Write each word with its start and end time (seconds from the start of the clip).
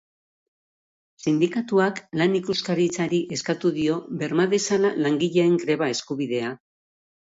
Sindikatuak 1.25 2.01
Lan 2.23 2.39
Ikuskaritzari 2.41 3.21
eskatu 3.39 3.75
dio 3.79 4.01
berma 4.25 4.51
dezala 4.59 4.95
langileen 5.07 5.59
greba-eskubidea. 5.69 6.57